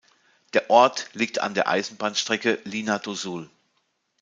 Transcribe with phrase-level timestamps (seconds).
[0.53, 3.51] Der Ort liegt an der Eisenbahnstrecke Linha do Sul.